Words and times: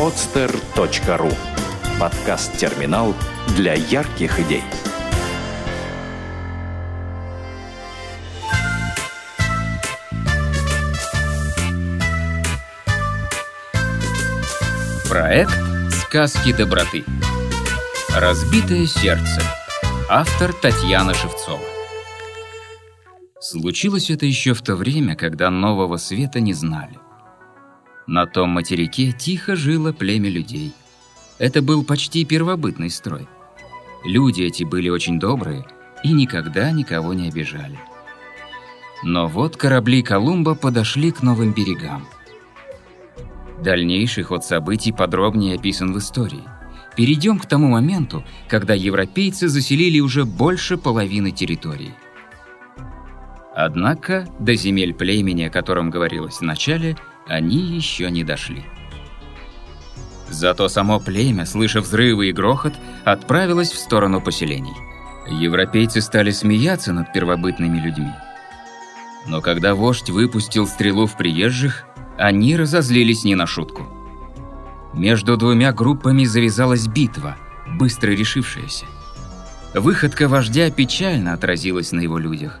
podster.ru 0.00 1.30
Подкаст-терминал 2.00 3.14
для 3.54 3.74
ярких 3.74 4.40
идей. 4.40 4.62
Проект 15.06 15.52
«Сказки 15.90 16.54
доброты». 16.54 17.04
Разбитое 18.16 18.86
сердце. 18.86 19.42
Автор 20.08 20.54
Татьяна 20.54 21.12
Шевцова. 21.12 21.60
Случилось 23.38 24.08
это 24.08 24.24
еще 24.24 24.54
в 24.54 24.62
то 24.62 24.76
время, 24.76 25.14
когда 25.14 25.50
нового 25.50 25.98
света 25.98 26.40
не 26.40 26.54
знали. 26.54 26.96
На 28.10 28.26
том 28.26 28.50
материке 28.50 29.12
тихо 29.12 29.54
жило 29.54 29.92
племя 29.92 30.28
людей. 30.28 30.72
Это 31.38 31.62
был 31.62 31.84
почти 31.84 32.24
первобытный 32.24 32.90
строй. 32.90 33.28
Люди 34.04 34.42
эти 34.42 34.64
были 34.64 34.88
очень 34.88 35.20
добрые 35.20 35.64
и 36.02 36.10
никогда 36.10 36.72
никого 36.72 37.14
не 37.14 37.28
обижали. 37.28 37.78
Но 39.04 39.28
вот 39.28 39.56
корабли 39.56 40.02
Колумба 40.02 40.56
подошли 40.56 41.12
к 41.12 41.22
новым 41.22 41.52
берегам. 41.52 42.04
Дальнейший 43.62 44.24
ход 44.24 44.44
событий 44.44 44.90
подробнее 44.90 45.54
описан 45.54 45.92
в 45.92 45.98
истории. 45.98 46.42
Перейдем 46.96 47.38
к 47.38 47.46
тому 47.46 47.68
моменту, 47.68 48.24
когда 48.48 48.74
европейцы 48.74 49.46
заселили 49.46 50.00
уже 50.00 50.24
больше 50.24 50.76
половины 50.76 51.30
территории. 51.30 51.94
Однако 53.54 54.26
до 54.40 54.56
земель 54.56 54.94
племени, 54.94 55.44
о 55.44 55.50
котором 55.50 55.90
говорилось 55.90 56.38
в 56.38 56.42
начале, 56.42 56.96
они 57.30 57.58
еще 57.58 58.10
не 58.10 58.24
дошли. 58.24 58.64
Зато 60.28 60.68
само 60.68 60.98
племя, 60.98 61.46
слыша 61.46 61.80
взрывы 61.80 62.28
и 62.28 62.32
грохот, 62.32 62.74
отправилось 63.04 63.70
в 63.70 63.78
сторону 63.78 64.20
поселений. 64.20 64.74
Европейцы 65.28 66.00
стали 66.00 66.32
смеяться 66.32 66.92
над 66.92 67.12
первобытными 67.12 67.78
людьми. 67.78 68.12
Но 69.28 69.40
когда 69.40 69.74
вождь 69.74 70.10
выпустил 70.10 70.66
стрелу 70.66 71.06
в 71.06 71.16
приезжих, 71.16 71.84
они 72.18 72.56
разозлились 72.56 73.24
не 73.24 73.36
на 73.36 73.46
шутку. 73.46 73.86
Между 74.92 75.36
двумя 75.36 75.72
группами 75.72 76.24
завязалась 76.24 76.88
битва, 76.88 77.36
быстро 77.78 78.10
решившаяся. 78.10 78.86
Выходка 79.72 80.26
вождя 80.26 80.68
печально 80.70 81.32
отразилась 81.34 81.92
на 81.92 82.00
его 82.00 82.18
людях. 82.18 82.58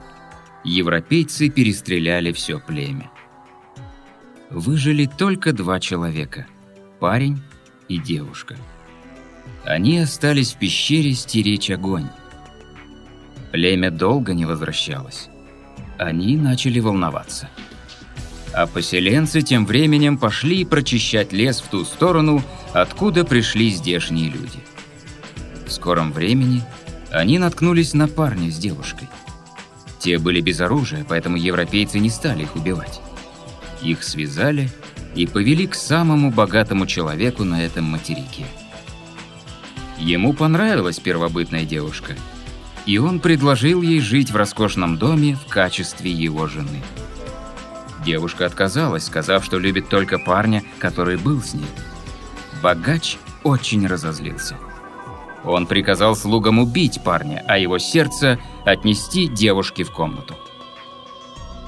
Европейцы 0.62 1.48
перестреляли 1.48 2.30
все 2.30 2.60
племя 2.60 3.10
выжили 4.50 5.06
только 5.06 5.52
два 5.52 5.80
человека– 5.80 6.46
парень 7.00 7.40
и 7.88 7.98
девушка. 7.98 8.56
Они 9.64 9.98
остались 9.98 10.52
в 10.52 10.58
пещере 10.58 11.14
стеречь 11.14 11.70
огонь. 11.70 12.08
Племя 13.52 13.90
долго 13.90 14.32
не 14.34 14.44
возвращалось. 14.44 15.28
Они 15.98 16.36
начали 16.36 16.80
волноваться. 16.80 17.48
А 18.52 18.66
поселенцы 18.66 19.42
тем 19.42 19.66
временем 19.66 20.18
пошли 20.18 20.64
прочищать 20.64 21.32
лес 21.32 21.60
в 21.60 21.68
ту 21.68 21.84
сторону, 21.84 22.42
откуда 22.72 23.24
пришли 23.24 23.70
здешние 23.70 24.30
люди. 24.30 24.60
В 25.66 25.70
скором 25.72 26.12
времени 26.12 26.62
они 27.12 27.38
наткнулись 27.38 27.94
на 27.94 28.08
парня 28.08 28.50
с 28.50 28.58
девушкой. 28.58 29.08
Те 30.00 30.18
были 30.18 30.40
без 30.40 30.60
оружия, 30.60 31.04
поэтому 31.08 31.36
европейцы 31.36 31.98
не 31.98 32.10
стали 32.10 32.42
их 32.42 32.56
убивать. 32.56 33.00
Их 33.82 34.02
связали 34.02 34.70
и 35.14 35.26
повели 35.26 35.66
к 35.66 35.74
самому 35.74 36.30
богатому 36.30 36.86
человеку 36.86 37.44
на 37.44 37.64
этом 37.64 37.84
материке. 37.84 38.46
Ему 39.98 40.32
понравилась 40.32 40.98
первобытная 40.98 41.64
девушка, 41.64 42.14
и 42.86 42.98
он 42.98 43.20
предложил 43.20 43.82
ей 43.82 44.00
жить 44.00 44.30
в 44.30 44.36
роскошном 44.36 44.96
доме 44.96 45.36
в 45.36 45.48
качестве 45.48 46.10
его 46.10 46.46
жены. 46.46 46.82
Девушка 48.04 48.46
отказалась, 48.46 49.04
сказав, 49.04 49.44
что 49.44 49.58
любит 49.58 49.88
только 49.88 50.18
парня, 50.18 50.62
который 50.78 51.16
был 51.16 51.42
с 51.42 51.52
ней. 51.52 51.66
Богач 52.62 53.18
очень 53.42 53.86
разозлился. 53.86 54.56
Он 55.44 55.66
приказал 55.66 56.16
слугам 56.16 56.58
убить 56.58 57.02
парня, 57.02 57.44
а 57.46 57.58
его 57.58 57.78
сердце 57.78 58.38
отнести 58.64 59.26
девушке 59.26 59.84
в 59.84 59.90
комнату. 59.90 60.34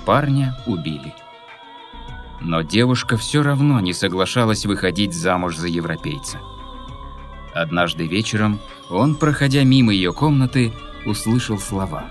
Парня 0.05 0.57
убили. 0.67 1.15
Но 2.45 2.63
девушка 2.63 3.17
все 3.17 3.43
равно 3.43 3.79
не 3.81 3.93
соглашалась 3.93 4.67
выходить 4.67 5.15
замуж 5.15 5.57
за 5.57 5.69
европейца. 5.69 6.39
Однажды 7.55 8.07
вечером 8.07 8.59
он, 8.91 9.15
проходя 9.15 9.63
мимо 9.63 9.93
ее 9.93 10.13
комнаты, 10.13 10.73
услышал 11.07 11.59
слова. 11.59 12.05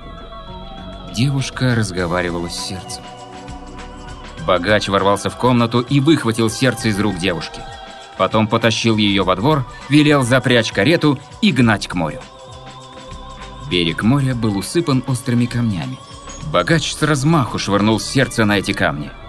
Девушка 1.14 1.76
разговаривала 1.76 2.48
с 2.48 2.68
сердцем. 2.68 3.04
Богач 4.48 4.88
ворвался 4.88 5.30
в 5.30 5.38
комнату 5.38 5.82
и 5.82 6.00
выхватил 6.00 6.50
сердце 6.50 6.90
из 6.90 7.00
рук 7.00 7.18
девушки. 7.18 7.62
Потом 8.18 8.48
потащил 8.48 8.98
ее 8.98 9.24
во 9.24 9.36
двор, 9.36 9.66
велел 9.90 10.24
запрячь 10.24 10.72
карету 10.72 11.20
и 11.42 11.52
гнать 11.52 11.88
к 11.88 11.96
морю. 11.96 12.22
Берег 13.70 14.04
моря 14.04 14.36
был 14.36 14.58
усыпан 14.58 15.04
острыми 15.08 15.46
камнями. 15.46 15.98
Богач 16.52 16.94
с 16.94 17.02
размаху 17.02 17.60
швырнул 17.60 18.00
сердце 18.00 18.46
на 18.46 18.60
эти 18.60 18.72
камни– 18.72 19.12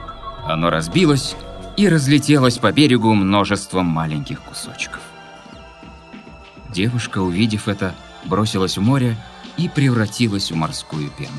оно 0.47 0.71
разбилось 0.71 1.37
и 1.77 1.89
разлетелось 1.89 2.59
по 2.59 2.73
берегу 2.73 3.15
множеством 3.15 3.87
маленьких 3.87 4.41
кусочков. 4.41 5.01
Девушка, 6.71 7.19
увидев 7.19 7.69
это, 7.69 7.95
бросилась 8.25 8.77
в 8.77 8.83
море 8.83 9.17
и 9.57 9.69
превратилась 9.69 10.51
в 10.51 10.57
морскую 10.57 11.11
пену. 11.11 11.31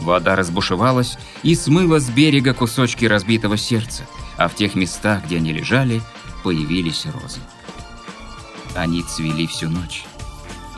Вода 0.00 0.36
разбушевалась 0.36 1.18
и 1.42 1.54
смыла 1.54 1.98
с 1.98 2.08
берега 2.08 2.54
кусочки 2.54 3.04
разбитого 3.04 3.56
сердца, 3.56 4.04
а 4.36 4.48
в 4.48 4.54
тех 4.54 4.74
местах, 4.74 5.24
где 5.24 5.38
они 5.38 5.52
лежали, 5.52 6.00
появились 6.44 7.06
розы. 7.06 7.40
Они 8.76 9.02
цвели 9.02 9.46
всю 9.46 9.68
ночь, 9.68 10.04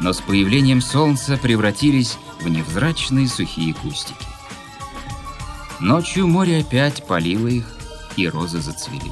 но 0.00 0.12
с 0.12 0.20
появлением 0.20 0.80
солнца 0.80 1.36
превратились 1.36 2.16
в 2.40 2.48
невзрачные 2.48 3.28
сухие 3.28 3.74
кустики. 3.74 4.29
Ночью 5.80 6.26
море 6.26 6.60
опять 6.60 7.06
палило 7.06 7.48
их, 7.48 7.64
и 8.16 8.28
розы 8.28 8.60
зацвели. 8.60 9.10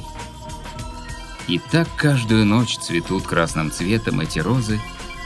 И 1.47 1.57
так 1.57 1.87
каждую 1.97 2.45
ночь 2.45 2.77
цветут 2.77 3.23
красным 3.23 3.71
цветом 3.71 4.19
эти 4.19 4.37
розы, 4.37 4.79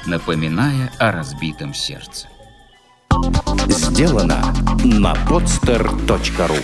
напоминая 0.06 0.94
о 1.00 1.12
разбитом 1.12 1.74
сердце. 1.74 2.28
Сделано 3.68 4.54
на 4.86 5.14
podster.ru 5.28 6.64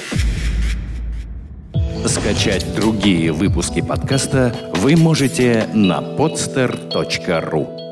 Скачать 2.07 2.73
другие 2.73 3.33
выпуски 3.33 3.81
подкаста 3.81 4.55
вы 4.75 4.95
можете 4.95 5.69
на 5.73 5.99
podster.ru 5.99 7.88